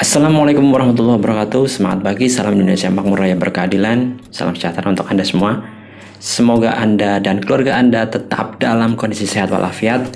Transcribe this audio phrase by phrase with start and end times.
[0.00, 5.60] Assalamualaikum warahmatullahi wabarakatuh Semangat pagi, salam Indonesia makmur raya berkeadilan Salam sejahtera untuk Anda semua
[6.16, 10.08] Semoga Anda dan keluarga Anda tetap dalam kondisi sehat walafiat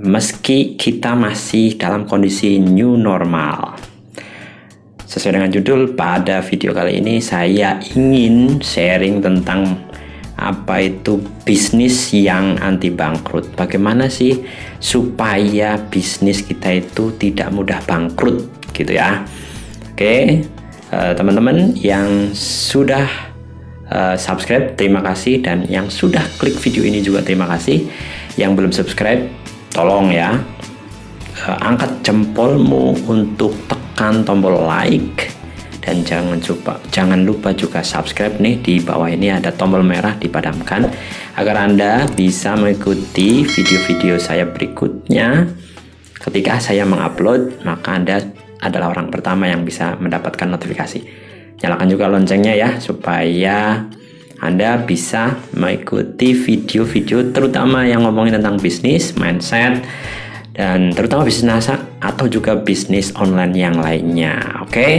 [0.00, 3.76] Meski kita masih dalam kondisi new normal
[5.04, 9.92] Sesuai dengan judul, pada video kali ini saya ingin sharing tentang
[10.40, 13.52] apa itu bisnis yang anti bangkrut.
[13.52, 14.40] Bagaimana sih
[14.80, 18.61] supaya bisnis kita itu tidak mudah bangkrut?
[18.74, 19.24] Gitu ya.
[19.92, 20.42] Oke
[20.92, 23.08] uh, teman-teman yang sudah
[23.88, 25.40] uh, subscribe terima kasih.
[25.40, 27.88] Dan yang sudah klik video ini juga terima kasih.
[28.36, 29.22] Yang belum subscribe
[29.72, 30.36] tolong ya.
[31.42, 35.32] Uh, angkat jempolmu untuk tekan tombol like.
[35.82, 38.62] Dan jangan lupa jangan lupa juga subscribe nih.
[38.62, 40.86] Di bawah ini ada tombol merah dipadamkan.
[41.34, 45.50] Agar Anda bisa mengikuti video-video saya berikutnya.
[46.22, 48.22] Ketika saya mengupload maka Anda
[48.62, 51.02] adalah orang pertama yang bisa mendapatkan notifikasi.
[51.58, 53.90] Nyalakan juga loncengnya ya supaya
[54.42, 59.82] Anda bisa mengikuti video-video terutama yang ngomongin tentang bisnis, mindset,
[60.54, 64.62] dan terutama bisnis NASA atau juga bisnis online yang lainnya.
[64.62, 64.70] Oke.
[64.70, 64.94] Okay?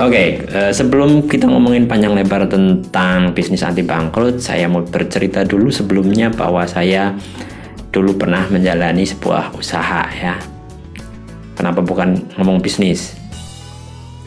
[0.00, 5.44] Oke, okay, eh, sebelum kita ngomongin panjang lebar tentang bisnis anti bangkrut, saya mau bercerita
[5.44, 7.12] dulu sebelumnya bahwa saya
[7.92, 10.40] dulu pernah menjalani sebuah usaha ya
[11.60, 13.12] Kenapa bukan ngomong bisnis?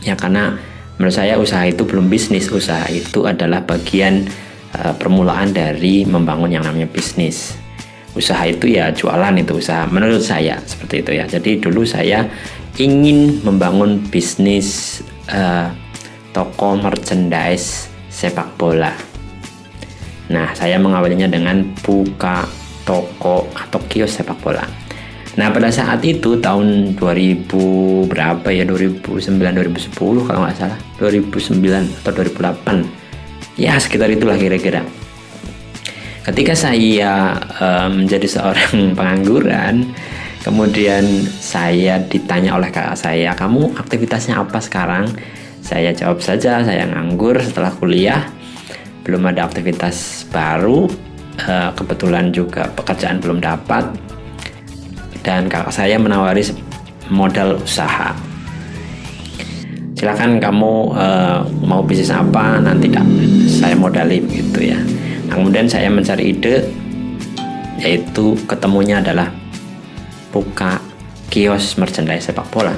[0.05, 0.53] Ya karena
[1.01, 4.29] menurut saya usaha itu belum bisnis, usaha itu adalah bagian
[4.77, 7.57] uh, permulaan dari membangun yang namanya bisnis.
[8.13, 11.25] Usaha itu ya jualan itu usaha menurut saya seperti itu ya.
[11.25, 12.29] Jadi dulu saya
[12.77, 15.01] ingin membangun bisnis
[15.33, 15.73] uh,
[16.37, 18.93] toko merchandise sepak bola.
[20.29, 22.45] Nah, saya mengawalinya dengan buka
[22.85, 24.61] toko atau kios sepak bola.
[25.33, 27.49] Nah pada saat itu tahun 2000
[28.05, 28.69] berapa ya?
[28.69, 30.77] 2009 2010 kalau nggak salah.
[31.01, 34.85] 2009 atau 2008 ya sekitar itulah kira-kira.
[36.23, 39.89] Ketika saya um, menjadi seorang pengangguran
[40.45, 41.03] kemudian
[41.39, 45.09] saya ditanya oleh kakak saya kamu aktivitasnya apa sekarang?
[45.63, 48.29] Saya jawab saja saya nganggur setelah kuliah.
[49.01, 50.85] Belum ada aktivitas baru.
[51.33, 54.12] Uh, kebetulan juga pekerjaan belum dapat
[55.23, 56.43] dan kakak saya menawari
[57.07, 58.11] modal usaha.
[59.95, 63.07] Silakan kamu uh, mau bisnis apa nanti dah
[63.47, 64.75] saya modali gitu ya.
[65.31, 66.67] Nah, kemudian saya mencari ide
[67.79, 69.31] yaitu ketemunya adalah
[70.35, 70.83] buka
[71.31, 72.75] kios merchandise sepak bola.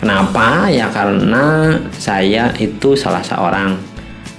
[0.00, 0.68] Kenapa?
[0.68, 3.80] Ya karena saya itu salah seorang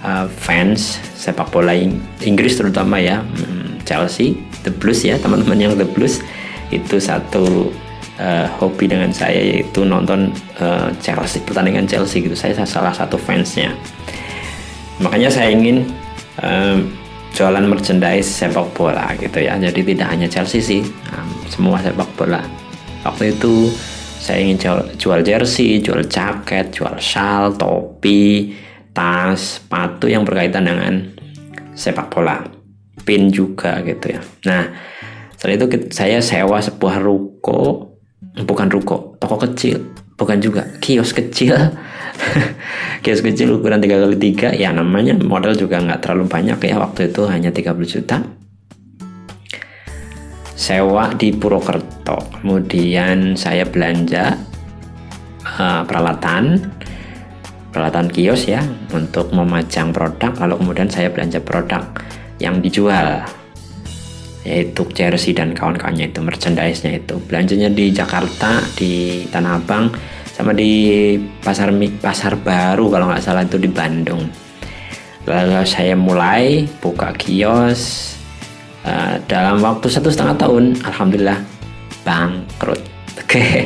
[0.06, 1.74] uh, fans sepak bola
[2.22, 3.22] Inggris terutama ya.
[3.22, 6.22] Hmm, Chelsea The Blues ya teman-teman yang The Blues
[6.72, 7.70] itu satu
[8.18, 12.34] uh, hobi dengan saya yaitu nonton uh, Chelsea pertandingan Chelsea gitu.
[12.34, 13.76] Saya salah satu fansnya.
[15.04, 15.86] Makanya saya ingin
[16.42, 16.80] uh,
[17.32, 19.56] jualan merchandise sepak bola gitu ya.
[19.60, 20.82] Jadi tidak hanya Chelsea sih
[21.16, 22.44] um, semua sepak bola.
[23.02, 23.72] Waktu itu
[24.22, 28.54] saya ingin jual, jual jersey jual jaket jual shawl topi
[28.94, 30.94] tas sepatu yang berkaitan dengan
[31.74, 32.46] sepak bola.
[33.02, 34.22] Pin juga gitu ya.
[34.46, 34.64] Nah
[35.42, 37.98] setelah itu saya sewa sebuah ruko,
[38.46, 39.82] bukan ruko, toko kecil,
[40.14, 41.58] bukan juga kios kecil.
[43.02, 46.78] kios kecil ukuran 3 kali 3 ya namanya modal juga nggak terlalu banyak ya.
[46.78, 48.22] Waktu itu hanya 30 juta.
[50.54, 52.22] Sewa di Purwokerto.
[52.38, 54.38] Kemudian saya belanja
[55.58, 56.70] uh, peralatan.
[57.74, 58.62] Peralatan kios ya
[58.94, 60.38] untuk memajang produk.
[60.38, 61.82] Lalu kemudian saya belanja produk
[62.38, 63.41] yang dijual
[64.42, 67.22] yaitu jersey dan kawan-kawannya itu merchandise-nya itu.
[67.30, 69.94] Belanjanya di Jakarta di Tanah Abang
[70.32, 71.14] sama di
[71.46, 71.70] pasar
[72.02, 74.26] pasar baru kalau nggak salah itu di Bandung.
[75.30, 78.14] Lalu saya mulai buka kios
[78.82, 81.40] uh, dalam waktu satu setengah tahun alhamdulillah
[82.02, 82.82] bangkrut.
[83.22, 83.38] Oke.
[83.38, 83.60] okay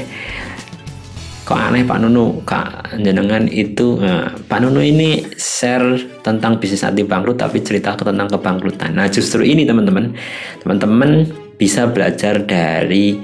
[1.46, 2.42] kok aneh Pak Nunu?
[2.42, 8.26] Kak jenengan itu nah, Pak Nunu ini share tentang bisnis anti bangkrut tapi cerita tentang
[8.26, 8.98] kebangkrutan.
[8.98, 10.18] Nah justru ini teman-teman.
[10.66, 13.22] Teman-teman bisa belajar dari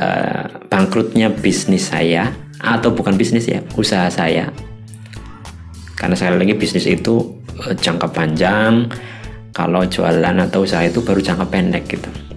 [0.00, 4.48] uh, bangkrutnya bisnis saya atau bukan bisnis ya usaha saya.
[5.92, 7.20] Karena sekali lagi bisnis itu
[7.68, 8.88] uh, jangka panjang.
[9.52, 12.27] Kalau jualan atau usaha itu baru jangka pendek gitu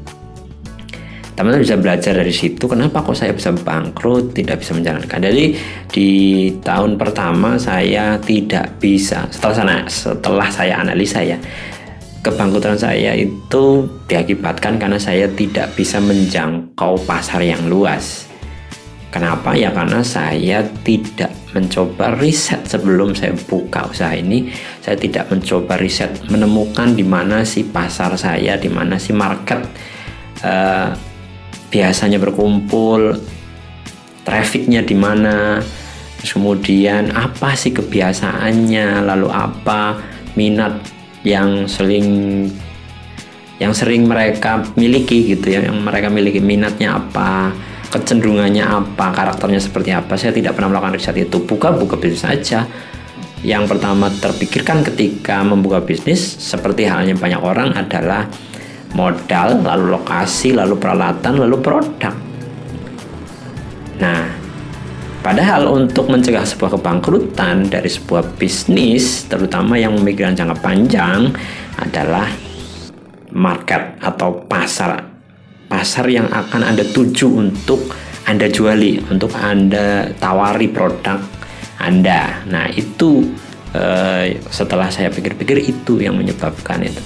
[1.41, 5.45] teman-teman bisa belajar dari situ kenapa kok saya bisa bangkrut tidak bisa menjalankan jadi
[5.89, 6.09] di
[6.61, 11.41] tahun pertama saya tidak bisa setelah sana setelah saya analisa ya
[12.21, 18.29] kebangkrutan saya itu diakibatkan karena saya tidak bisa menjangkau pasar yang luas
[19.11, 19.51] Kenapa?
[19.59, 24.47] Ya karena saya tidak mencoba riset sebelum saya buka usaha ini.
[24.79, 29.67] Saya tidak mencoba riset menemukan di mana si pasar saya, di mana si market
[30.47, 31.10] uh,
[31.71, 33.15] biasanya berkumpul,
[34.27, 35.63] trafficnya di mana,
[36.21, 39.97] kemudian apa sih kebiasaannya, lalu apa
[40.35, 40.83] minat
[41.23, 42.45] yang sering
[43.61, 47.53] yang sering mereka miliki gitu ya, yang mereka miliki minatnya apa
[47.91, 50.15] kecenderungannya apa, karakternya seperti apa.
[50.15, 51.43] Saya tidak pernah melakukan riset itu.
[51.43, 52.65] Buka buka bisnis saja.
[53.41, 58.29] Yang pertama terpikirkan ketika membuka bisnis seperti halnya banyak orang adalah
[58.93, 62.13] modal, lalu lokasi, lalu peralatan, lalu produk.
[64.01, 64.23] Nah,
[65.21, 71.31] padahal untuk mencegah sebuah kebangkrutan dari sebuah bisnis, terutama yang memikirkan jangka panjang
[71.79, 72.27] adalah
[73.31, 75.11] market atau pasar
[75.71, 77.79] pasar yang akan Anda tuju untuk
[78.27, 81.23] Anda juali, untuk Anda tawari produk
[81.79, 82.43] Anda.
[82.45, 83.23] Nah, itu
[83.71, 87.01] eh, setelah saya pikir-pikir itu yang menyebabkan itu.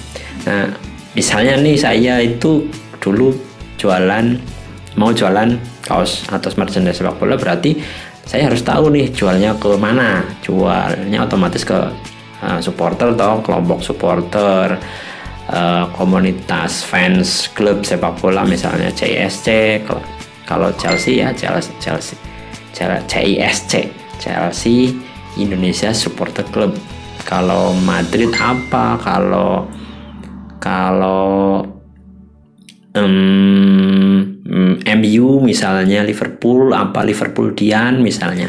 [0.50, 0.74] Nah,
[1.16, 2.68] misalnya nih saya itu
[3.00, 3.32] dulu
[3.80, 4.36] jualan
[5.00, 7.76] mau jualan kaos atau merchandise sepak bola berarti
[8.26, 10.26] saya harus tahu nih jualnya ke mana.
[10.42, 11.78] Jualnya otomatis ke
[12.42, 14.74] uh, supporter atau kelompok supporter
[15.46, 19.46] uh, komunitas fans klub sepak bola misalnya CISC
[20.42, 22.18] kalau Chelsea ya Chelsea Chelsea
[23.06, 23.72] CISC
[24.18, 24.98] Chelsea
[25.38, 26.74] Indonesia Supporter Club
[27.22, 29.70] kalau Madrid apa kalau
[30.58, 31.64] kalau
[32.94, 34.16] um,
[34.86, 38.48] MU misalnya Liverpool apa Liverpool Dian misalnya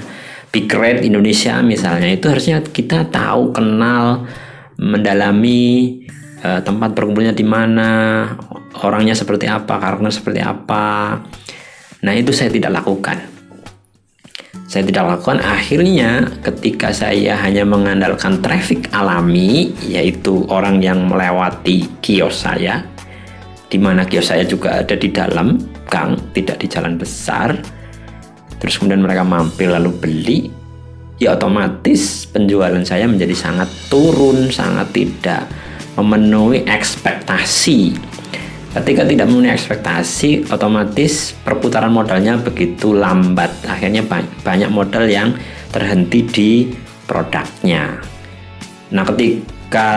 [0.49, 4.25] Big Red Indonesia misalnya itu harusnya kita tahu kenal
[4.77, 6.01] mendalami
[6.45, 7.89] uh, tempat berkumpulnya di mana,
[8.85, 11.17] orangnya seperti apa, karakternya seperti apa.
[12.05, 13.36] Nah, itu saya tidak lakukan.
[14.67, 22.43] Saya tidak lakukan akhirnya ketika saya hanya mengandalkan traffic alami yaitu orang yang melewati kios
[22.43, 22.83] saya
[23.71, 27.55] di mana kios saya juga ada di dalam gang, tidak di jalan besar.
[28.57, 30.39] Terus kemudian mereka mampir lalu beli,
[31.21, 35.45] ya otomatis penjualan saya menjadi sangat turun, sangat tidak
[35.99, 37.95] memenuhi ekspektasi.
[38.73, 43.46] Ketika tidak memenuhi ekspektasi, otomatis perputaran modalnya begitu lambat.
[43.67, 44.01] Akhirnya
[44.43, 45.35] banyak modal yang
[45.69, 46.51] terhenti di
[47.05, 47.99] produknya.
[48.91, 49.89] Nah, ketika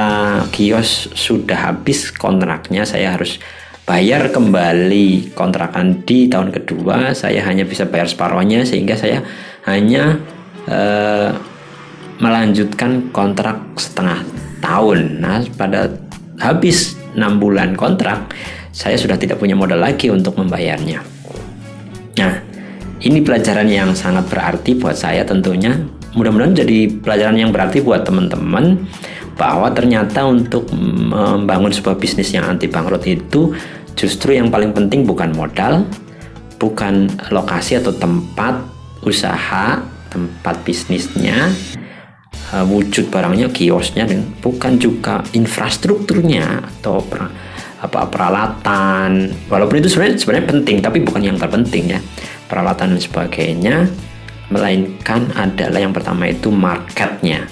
[0.51, 3.39] kios sudah habis kontraknya, saya harus
[3.87, 7.15] bayar kembali kontrakan di tahun kedua.
[7.15, 9.23] Saya hanya bisa bayar separuhnya sehingga saya
[9.67, 10.19] hanya
[10.67, 11.35] uh,
[12.19, 14.27] melanjutkan kontrak setengah
[14.59, 15.23] tahun.
[15.23, 15.91] Nah, pada
[16.39, 18.31] habis enam bulan kontrak,
[18.71, 21.03] saya sudah tidak punya modal lagi untuk membayarnya.
[22.19, 22.50] Nah,
[23.01, 25.73] ini pelajaran yang sangat berarti buat saya tentunya.
[26.13, 28.85] Mudah-mudahan jadi pelajaran yang berarti buat teman-teman
[29.39, 33.57] bahwa ternyata untuk membangun sebuah bisnis yang anti bangkrut itu
[33.97, 35.87] justru yang paling penting bukan modal,
[36.61, 38.61] bukan lokasi atau tempat
[39.01, 39.81] usaha,
[40.13, 41.49] tempat bisnisnya,
[42.53, 47.01] uh, wujud barangnya kiosnya dan bukan juga infrastrukturnya atau
[47.81, 52.01] apa peralatan walaupun itu sebenarnya sebenarnya penting tapi bukan yang terpenting ya
[52.51, 53.77] peralatan dan sebagainya
[54.51, 57.47] melainkan adalah yang pertama itu marketnya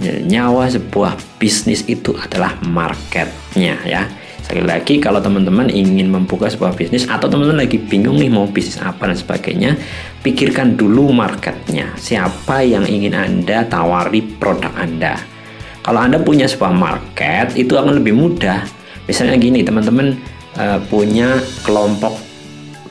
[0.00, 4.06] nyawa sebuah bisnis itu adalah marketnya ya
[4.46, 8.78] Sekali lagi kalau teman-teman ingin membuka sebuah bisnis atau teman-teman lagi bingung nih mau bisnis
[8.78, 9.74] apa dan sebagainya,
[10.22, 11.90] pikirkan dulu marketnya.
[11.98, 15.18] Siapa yang ingin Anda tawari produk Anda.
[15.82, 18.62] Kalau Anda punya sebuah market, itu akan lebih mudah.
[19.10, 20.14] Misalnya gini, teman-teman
[20.54, 22.15] uh, punya kelompok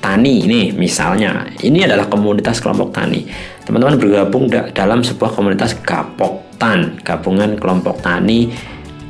[0.06, 1.50] tani ini misalnya.
[1.58, 3.26] Ini adalah komunitas kelompok tani.
[3.66, 8.54] Teman-teman bergabung da dalam sebuah komunitas gapoktan, gabungan kelompok tani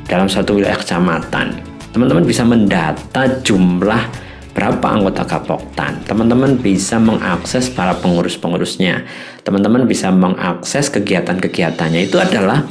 [0.08, 4.04] dalam satu wilayah kecamatan teman-teman bisa mendata jumlah
[4.52, 6.04] berapa anggota Gapoktan.
[6.04, 9.00] Teman-teman bisa mengakses para pengurus-pengurusnya.
[9.40, 12.04] Teman-teman bisa mengakses kegiatan-kegiatannya.
[12.04, 12.68] Itu adalah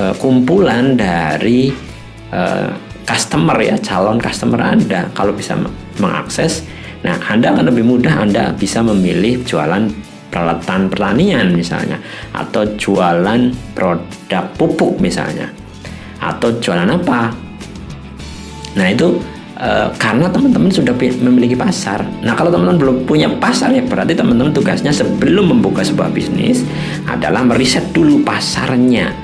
[0.00, 1.76] uh, kumpulan dari
[2.32, 2.72] uh,
[3.04, 5.12] customer ya, calon customer Anda.
[5.12, 5.60] Kalau bisa
[6.00, 6.64] mengakses,
[7.04, 9.92] nah Anda akan lebih mudah Anda bisa memilih jualan
[10.32, 12.00] peralatan pertanian misalnya
[12.34, 15.46] atau jualan produk pupuk misalnya
[16.18, 17.44] atau jualan apa
[18.74, 19.18] Nah itu
[19.58, 22.02] e, karena teman-teman sudah memiliki pasar.
[22.22, 26.66] Nah kalau teman-teman belum punya pasar ya berarti teman-teman tugasnya sebelum membuka sebuah bisnis
[27.06, 29.14] adalah meriset dulu pasarnya.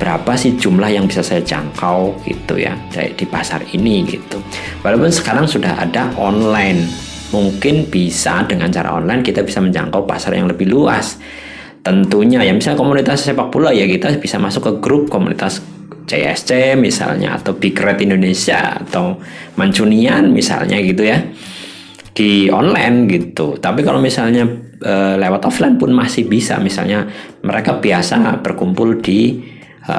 [0.00, 4.40] Berapa sih jumlah yang bisa saya jangkau gitu ya di pasar ini gitu.
[4.80, 10.50] Walaupun sekarang sudah ada online mungkin bisa dengan cara online kita bisa menjangkau pasar yang
[10.50, 11.18] lebih luas
[11.80, 15.64] tentunya ya misalnya komunitas sepak bola ya kita bisa masuk ke grup komunitas
[16.10, 19.16] CSC misalnya atau Big Red Indonesia atau
[19.54, 21.22] Mancunian misalnya gitu ya
[22.10, 23.56] di online gitu.
[23.56, 24.44] Tapi kalau misalnya
[24.82, 26.58] e, lewat offline pun masih bisa.
[26.58, 27.06] Misalnya
[27.46, 29.38] mereka biasa berkumpul di
[29.86, 29.96] e,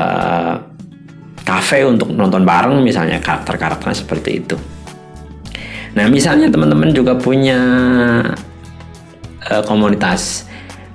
[1.42, 4.56] cafe untuk nonton bareng misalnya karakter-karakternya seperti itu.
[5.92, 7.60] Nah, misalnya teman-teman juga punya
[9.44, 10.48] e, komunitas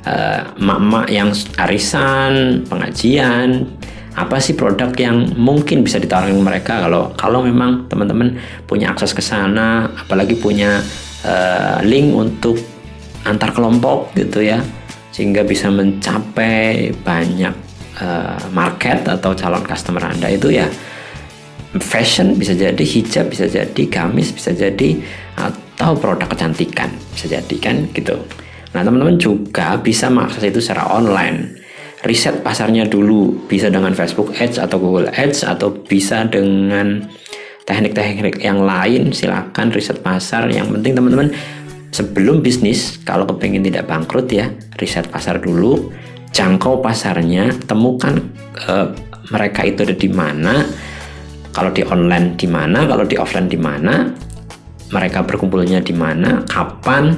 [0.07, 3.67] emak-emak yang arisan, pengajian,
[4.15, 6.87] apa sih produk yang mungkin bisa ditawarkan mereka?
[6.87, 8.39] Kalau kalau memang teman-teman
[8.71, 10.79] punya akses ke sana, apalagi punya
[11.27, 12.57] uh, link untuk
[13.27, 14.63] antar kelompok gitu ya
[15.11, 17.55] sehingga bisa mencapai banyak
[17.99, 20.69] uh, market atau calon customer anda itu ya
[21.83, 24.99] fashion bisa jadi hijab bisa jadi gamis bisa jadi
[25.37, 28.17] atau produk kecantikan bisa jadi kan gitu.
[28.77, 31.65] Nah teman-teman juga bisa mengakses itu secara online.
[32.05, 37.09] Riset pasarnya dulu bisa dengan Facebook Ads atau Google Ads atau bisa dengan
[37.67, 39.17] teknik-teknik yang lain.
[39.17, 40.53] Silakan riset pasar.
[40.53, 41.29] Yang penting teman-teman
[41.91, 45.91] sebelum bisnis kalau kepingin tidak bangkrut ya riset pasar dulu.
[46.37, 48.21] Jangkau pasarnya temukan
[48.69, 48.93] uh,
[49.33, 50.69] mereka itu ada di mana
[51.57, 54.13] kalau di online di mana kalau di offline di mana
[54.93, 57.17] mereka berkumpulnya di mana kapan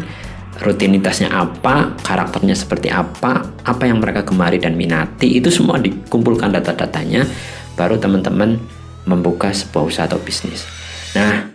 [0.62, 7.26] rutinitasnya apa karakternya seperti apa apa yang mereka gemari dan minati itu semua dikumpulkan data-datanya
[7.74, 8.58] baru teman-teman
[9.06, 10.68] membuka sebuah usaha atau bisnis.
[11.16, 11.48] Nah,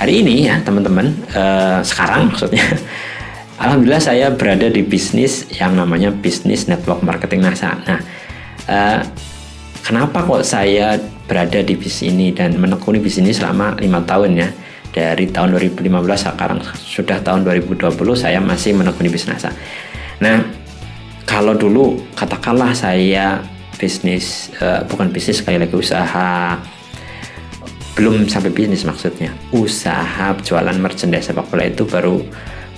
[0.00, 2.64] hari ini ya teman-teman, uh, sekarang maksudnya,
[3.62, 7.76] alhamdulillah saya berada di bisnis yang namanya bisnis network marketing NASA.
[7.84, 8.00] Nah,
[8.70, 9.00] uh,
[9.84, 14.48] kenapa kok saya berada di bisnis ini dan menekuni bisnis ini selama lima tahun ya?
[14.94, 15.90] Dari tahun 2015
[16.22, 19.50] sekarang sudah tahun 2020 saya masih menekuni bisnis NASA.
[20.22, 20.38] Nah,
[21.26, 23.42] kalau dulu katakanlah saya
[23.74, 26.54] bisnis uh, bukan bisnis sekali lagi usaha
[27.94, 32.22] belum sampai bisnis maksudnya usaha jualan merchandise sepak bola itu baru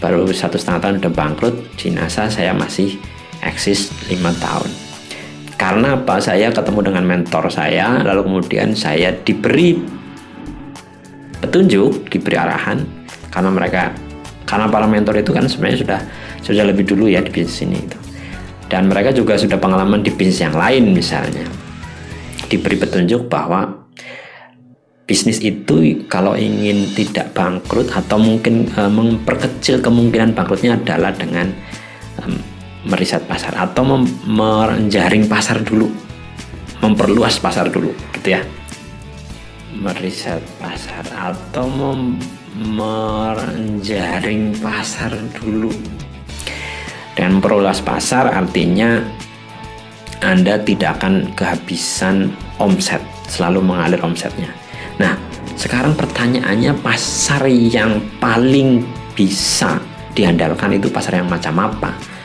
[0.00, 3.00] baru satu setengah tahun udah bangkrut di NASA saya masih
[3.40, 4.85] eksis lima tahun
[5.66, 6.22] karena apa?
[6.22, 9.74] Saya ketemu dengan mentor saya lalu kemudian saya diberi
[11.42, 12.86] petunjuk diberi arahan
[13.34, 13.90] karena mereka
[14.46, 16.00] karena para mentor itu kan sebenarnya sudah
[16.46, 17.98] sudah lebih dulu ya di bisnis ini itu.
[18.70, 21.42] Dan mereka juga sudah pengalaman di bisnis yang lain misalnya.
[22.46, 23.90] Diberi petunjuk bahwa
[25.02, 31.50] bisnis itu kalau ingin tidak bangkrut atau mungkin e, memperkecil kemungkinan bangkrutnya adalah dengan
[32.86, 35.90] meriset pasar atau mem, menjaring pasar dulu.
[36.78, 38.40] Memperluas pasar dulu gitu ya.
[39.74, 42.22] Meriset pasar atau mem,
[42.54, 45.10] menjaring pasar
[45.42, 45.74] dulu.
[47.18, 49.02] Dan memperluas pasar artinya
[50.22, 54.48] anda tidak akan kehabisan omset selalu mengalir omsetnya.
[54.96, 55.18] Nah,
[55.58, 58.84] sekarang pertanyaannya pasar yang paling
[59.16, 59.80] bisa
[60.16, 62.15] diandalkan itu pasar yang macam apa?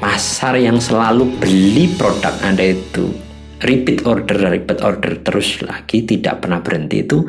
[0.00, 3.12] Pasar yang selalu beli produk Anda itu
[3.60, 7.20] repeat order, repeat order terus lagi tidak pernah berhenti itu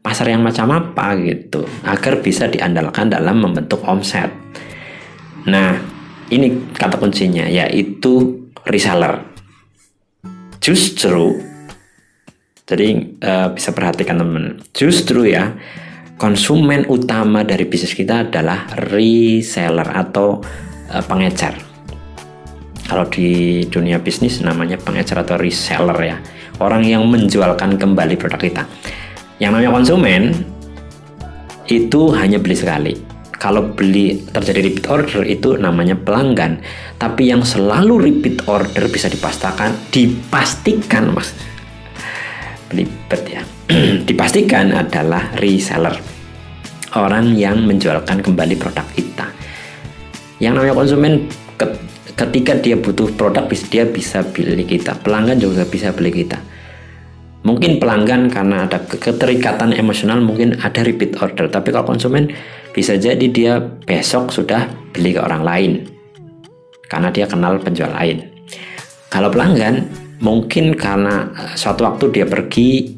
[0.00, 4.32] pasar yang macam apa gitu agar bisa diandalkan dalam membentuk omset.
[5.48, 5.76] Nah,
[6.32, 9.20] ini kata kuncinya yaitu reseller.
[10.60, 11.40] Justru
[12.64, 14.64] jadi uh, bisa perhatikan teman-teman.
[14.72, 15.52] Justru ya
[16.16, 20.40] konsumen utama dari bisnis kita adalah reseller atau
[20.88, 21.63] uh, pengecer.
[22.84, 26.16] Kalau di dunia bisnis namanya pengecer atau reseller ya.
[26.60, 28.62] Orang yang menjualkan kembali produk kita.
[29.40, 30.22] Yang namanya konsumen
[31.66, 32.94] itu hanya beli sekali.
[33.34, 36.60] Kalau beli terjadi repeat order itu namanya pelanggan.
[37.00, 41.34] Tapi yang selalu repeat order bisa dipastikan, dipastikan mas,
[42.74, 43.42] belibet ya
[44.10, 45.94] dipastikan adalah reseller
[46.98, 49.30] orang yang menjualkan kembali produk kita
[50.42, 51.30] yang namanya konsumen
[52.14, 54.94] ketika dia butuh produk dia bisa beli kita.
[55.02, 56.38] Pelanggan juga bisa beli kita.
[57.44, 61.52] Mungkin pelanggan karena ada keterikatan emosional mungkin ada repeat order.
[61.52, 62.32] Tapi kalau konsumen
[62.72, 65.72] bisa jadi dia besok sudah beli ke orang lain.
[66.88, 68.24] Karena dia kenal penjual lain.
[69.12, 69.84] Kalau pelanggan
[70.24, 72.96] mungkin karena eh, suatu waktu dia pergi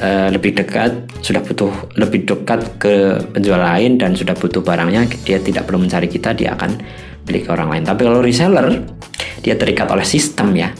[0.00, 1.70] uh, lebih dekat sudah butuh
[2.00, 6.56] lebih dekat ke penjual lain dan sudah butuh barangnya dia tidak perlu mencari kita dia
[6.56, 6.80] akan
[7.24, 8.84] beli ke orang lain tapi kalau reseller
[9.40, 10.70] dia terikat oleh sistem ya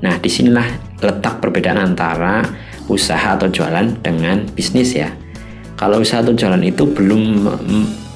[0.00, 2.44] nah di sinilah letak perbedaan antara
[2.86, 5.10] usaha atau jualan dengan bisnis ya
[5.76, 7.22] kalau usaha atau jualan itu belum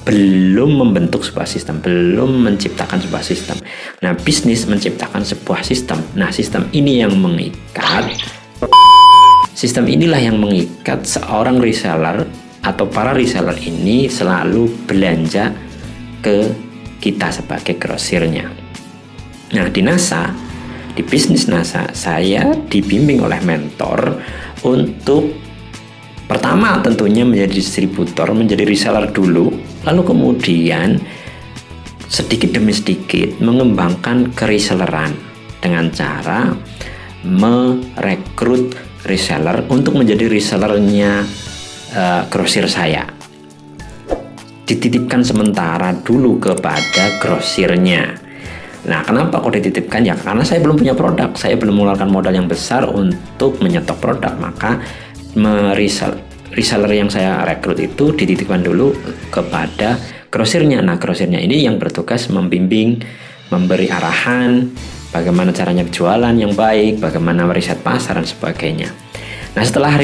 [0.01, 3.61] belum membentuk sebuah sistem, belum menciptakan sebuah sistem.
[4.01, 6.01] Nah, bisnis menciptakan sebuah sistem.
[6.17, 8.09] Nah, sistem ini yang mengikat
[9.61, 12.25] sistem inilah yang mengikat seorang reseller
[12.65, 15.53] atau para reseller ini selalu belanja
[16.25, 16.49] ke
[17.01, 18.53] kita sebagai grosirnya.
[19.57, 20.31] Nah, di NASA,
[20.95, 24.21] di bisnis NASA, saya dibimbing oleh mentor
[24.63, 25.51] untuk
[26.31, 29.51] Pertama tentunya menjadi distributor, menjadi reseller dulu,
[29.83, 30.95] lalu kemudian
[32.07, 35.11] sedikit demi sedikit mengembangkan kereselleran
[35.59, 36.55] dengan cara
[37.27, 38.79] merekrut
[39.11, 41.27] reseller untuk menjadi resellernya
[41.99, 43.11] uh, grosir saya.
[44.71, 48.15] Dititipkan sementara dulu kepada grosirnya.
[48.87, 50.07] Nah, kenapa kok dititipkan?
[50.07, 54.31] Ya, karena saya belum punya produk, saya belum mengeluarkan modal yang besar untuk menyetok produk,
[54.39, 54.79] maka
[55.35, 56.23] meresell
[56.55, 58.95] reseller yang saya rekrut itu dititipkan dulu
[59.35, 59.99] kepada
[60.31, 60.79] grosirnya.
[60.87, 63.03] Nah, grosirnya ini yang bertugas membimbing,
[63.51, 64.71] memberi arahan,
[65.11, 68.87] bagaimana caranya jualan yang baik, bagaimana riset pasar dan sebagainya.
[69.59, 69.99] Nah, setelah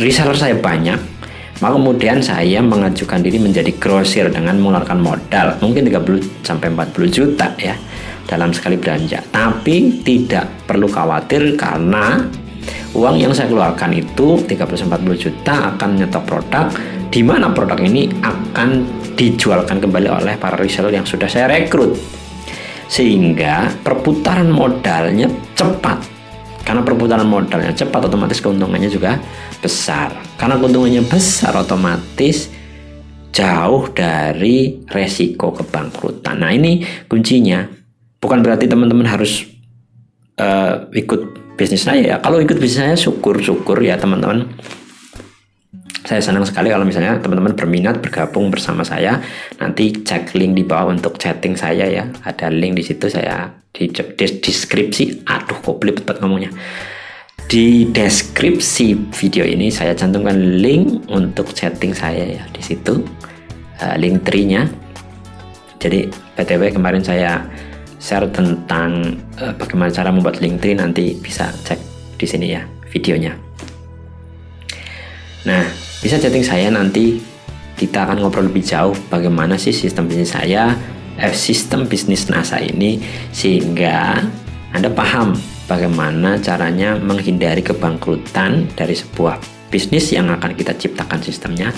[0.00, 1.11] reseller saya banyak,
[1.62, 7.54] maka kemudian saya mengajukan diri menjadi grosir dengan mengeluarkan modal mungkin 30 sampai 40 juta
[7.54, 7.78] ya
[8.26, 9.22] dalam sekali belanja.
[9.30, 12.26] Tapi tidak perlu khawatir karena
[12.98, 16.66] uang yang saya keluarkan itu 30-40 juta akan nyetok produk
[17.14, 18.82] di mana produk ini akan
[19.14, 21.94] dijualkan kembali oleh para reseller yang sudah saya rekrut
[22.90, 26.21] sehingga perputaran modalnya cepat
[26.62, 29.18] karena perputaran modalnya cepat otomatis keuntungannya juga
[29.58, 30.14] besar.
[30.38, 32.50] Karena keuntungannya besar otomatis
[33.32, 36.38] jauh dari resiko kebangkrutan.
[36.38, 37.66] Nah ini kuncinya.
[38.22, 39.42] Bukan berarti teman-teman harus
[40.38, 42.16] uh, ikut bisnis saya ya.
[42.22, 44.46] Kalau ikut bisnis saya syukur-syukur ya teman-teman
[46.02, 49.22] saya senang sekali kalau misalnya teman-teman berminat bergabung bersama saya.
[49.62, 52.04] Nanti cek link di bawah untuk chatting saya ya.
[52.26, 53.86] Ada link di situ saya di,
[54.18, 55.22] deskripsi.
[55.30, 56.50] Aduh kok belibet ngomongnya.
[57.46, 63.06] Di deskripsi video ini saya cantumkan link untuk chatting saya ya di situ.
[63.78, 64.66] Uh, link tree-nya.
[65.78, 66.06] Jadi
[66.38, 67.42] btw kemarin saya
[68.02, 70.74] share tentang uh, bagaimana cara membuat link tree.
[70.74, 71.78] Nanti bisa cek
[72.18, 73.34] di sini ya videonya.
[75.42, 77.22] Nah, bisa chatting saya nanti
[77.78, 80.74] kita akan ngobrol lebih jauh bagaimana sih sistem bisnis saya,
[81.14, 82.98] eh, sistem bisnis NASA ini
[83.30, 84.18] sehingga
[84.74, 85.38] Anda paham
[85.70, 89.38] bagaimana caranya menghindari kebangkrutan dari sebuah
[89.70, 91.70] bisnis yang akan kita ciptakan sistemnya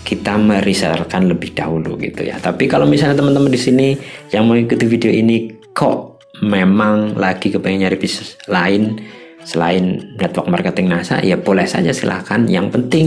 [0.00, 2.40] kita merisalkan lebih dahulu gitu ya.
[2.42, 3.88] Tapi kalau misalnya teman-teman di sini
[4.34, 8.98] yang mengikuti video ini kok memang lagi kepengen nyari bisnis lain
[9.44, 12.44] selain network marketing NASA, ya boleh saja silahkan.
[12.46, 13.06] Yang penting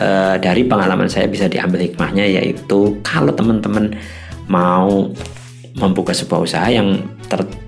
[0.00, 3.96] uh, dari pengalaman saya bisa diambil hikmahnya yaitu kalau teman-teman
[4.46, 5.10] mau
[5.76, 7.04] membuka sebuah usaha yang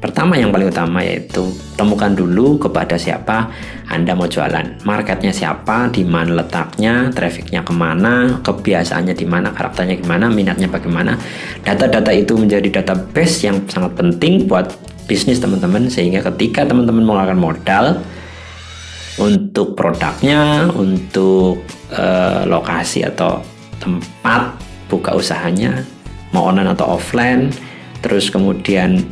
[0.01, 1.45] pertama yang paling utama yaitu
[1.77, 3.53] temukan dulu kepada siapa
[3.89, 9.97] Anda mau jualan, marketnya siapa, di mana letaknya, trafficnya ke mana, kebiasaannya di mana, karakternya
[9.97, 11.17] gimana, minatnya bagaimana.
[11.65, 14.77] Data-data itu menjadi database yang sangat penting buat
[15.09, 17.87] bisnis teman-teman sehingga ketika teman-teman mengeluarkan modal
[19.19, 23.43] untuk produknya, untuk uh, lokasi atau
[23.83, 24.55] tempat
[24.87, 25.83] buka usahanya,
[26.31, 27.51] mau online atau offline
[27.99, 29.03] terus kemudian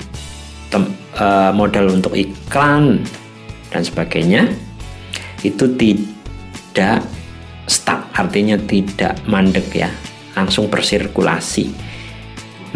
[0.70, 0.86] tem,
[1.18, 3.02] uh, modal untuk iklan
[3.72, 4.46] dan sebagainya
[5.42, 7.02] itu tidak
[7.66, 9.90] stuck artinya tidak mandek ya.
[10.36, 11.72] Langsung bersirkulasi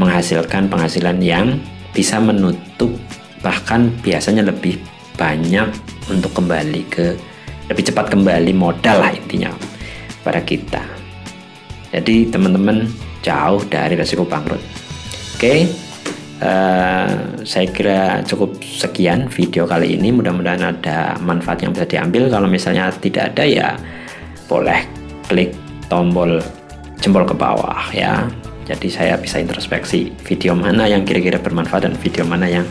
[0.00, 2.92] menghasilkan penghasilan yang bisa menutup
[3.40, 4.78] bahkan biasanya lebih
[5.16, 5.68] banyak
[6.12, 7.16] untuk kembali ke
[7.70, 9.54] lebih cepat kembali modal lah intinya
[10.26, 10.82] pada kita.
[11.90, 12.86] Jadi teman-teman
[13.22, 14.60] jauh dari resiko bangkrut.
[14.60, 15.60] Oke okay?
[16.40, 20.08] Uh, saya kira cukup sekian video kali ini.
[20.08, 22.32] Mudah-mudahan ada manfaat yang bisa diambil.
[22.32, 23.68] Kalau misalnya tidak ada ya
[24.48, 24.80] boleh
[25.28, 25.52] klik
[25.92, 26.40] tombol
[26.98, 28.24] jempol ke bawah ya
[28.70, 32.62] jadi saya bisa introspeksi video mana yang kira-kira bermanfaat dan video mana yang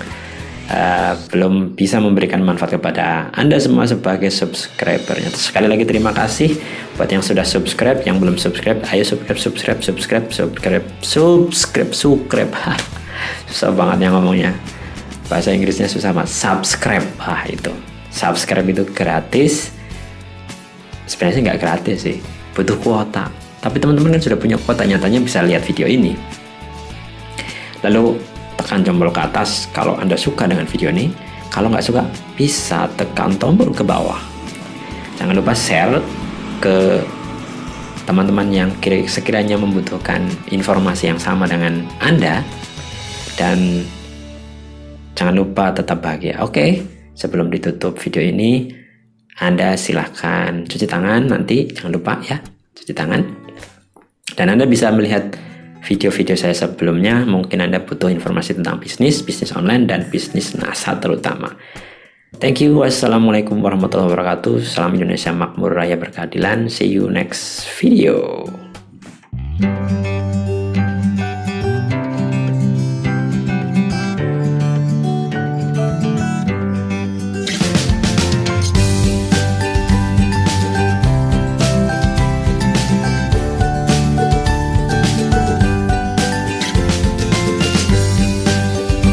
[0.71, 5.27] uh, belum bisa memberikan manfaat kepada Anda semua sebagai subscribernya.
[5.35, 6.55] Sekali lagi terima kasih
[6.95, 12.53] buat yang sudah subscribe, yang belum subscribe, ayo subscribe, subscribe, subscribe, subscribe, subscribe, subscribe.
[13.51, 14.55] susah banget yang ngomongnya.
[15.27, 17.05] Bahasa Inggrisnya susah mas subscribe.
[17.19, 17.75] Ah itu.
[18.09, 19.69] Subscribe itu gratis.
[21.05, 22.17] Sebenarnya nggak gratis sih.
[22.55, 26.15] Butuh kuota tapi teman-teman kan sudah punya kuota nyatanya bisa lihat video ini.
[27.84, 28.19] Lalu
[28.60, 31.12] tekan tombol ke atas kalau anda suka dengan video ini.
[31.50, 32.06] Kalau nggak suka
[32.38, 34.19] bisa tekan tombol ke bawah.
[35.17, 35.98] Jangan lupa share
[36.62, 37.02] ke
[38.06, 38.69] teman-teman yang
[39.10, 42.45] sekiranya membutuhkan informasi yang sama dengan Anda.
[43.36, 43.84] Dan
[45.17, 46.39] jangan lupa tetap bahagia.
[46.45, 46.86] Oke,
[47.17, 48.72] sebelum ditutup video ini,
[49.41, 52.38] Anda silahkan cuci tangan nanti, jangan lupa ya,
[52.78, 53.48] cuci tangan.
[54.39, 55.36] Dan Anda bisa melihat
[55.84, 61.60] video-video saya sebelumnya, mungkin Anda butuh informasi tentang bisnis, bisnis online, dan bisnis NASA terutama.
[62.39, 62.80] Thank you.
[62.80, 64.63] Wassalamualaikum warahmatullahi wabarakatuh.
[64.63, 66.71] Salam Indonesia makmur raya berkeadilan.
[66.71, 68.47] See you next video.